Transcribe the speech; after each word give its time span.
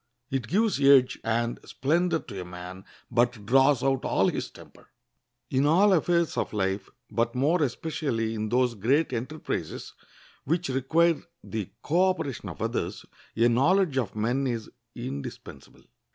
It 0.31 0.47
gives 0.47 0.79
edge 0.81 1.19
and 1.23 1.59
splendor 1.63 2.17
to 2.17 2.41
a 2.41 2.43
man, 2.43 2.85
but 3.11 3.45
draws 3.45 3.83
out 3.83 4.03
all 4.03 4.29
his 4.29 4.49
temper. 4.49 4.89
In 5.51 5.67
all 5.67 5.93
affairs 5.93 6.37
of 6.37 6.53
life, 6.53 6.89
but 7.11 7.35
more 7.35 7.61
especially 7.61 8.33
in 8.33 8.49
those 8.49 8.73
great 8.73 9.13
enterprises 9.13 9.93
which 10.43 10.69
require 10.69 11.21
the 11.43 11.69
co 11.83 12.09
operation 12.09 12.49
of 12.49 12.63
others, 12.63 13.05
a 13.35 13.47
knowledge 13.47 13.99
of 13.99 14.15
men 14.15 14.47
is 14.47 14.71
indispensable. 14.95 15.83